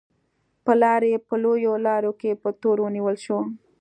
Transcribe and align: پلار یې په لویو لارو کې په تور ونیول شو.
پلار 0.65 1.01
یې 1.11 1.17
په 1.27 1.35
لویو 1.43 1.73
لارو 1.85 2.11
کې 2.21 2.31
په 2.41 2.49
تور 2.61 2.77
ونیول 2.81 3.15
شو. 3.25 3.39